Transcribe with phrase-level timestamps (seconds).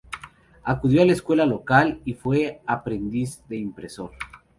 [0.63, 4.09] Acudió a la escuela local y fue aprendiz de impresor.